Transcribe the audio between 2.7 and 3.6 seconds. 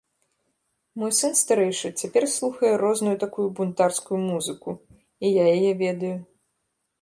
розную такую